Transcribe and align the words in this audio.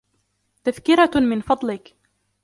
تذكرة 0.63 1.19
من 1.19 1.41
فضلك. 1.41 1.95